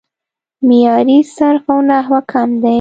معیاري 0.67 1.19
صرف 1.35 1.63
او 1.73 1.77
نحو 1.89 2.17
کم 2.31 2.49
دی 2.61 2.69